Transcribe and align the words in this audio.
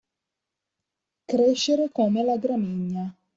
Crescere 1.27 1.91
come 1.91 2.23
la 2.23 2.37
gramigna. 2.37 3.15